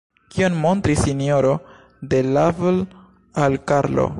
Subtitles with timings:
[0.35, 1.51] Kion montris S-ro
[2.15, 2.81] de Lavel
[3.47, 4.09] al Karlo?